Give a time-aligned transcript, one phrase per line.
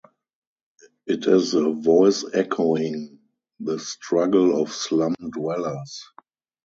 [1.05, 3.19] It is a voice echoing
[3.59, 6.09] the struggle of slum-dwellers.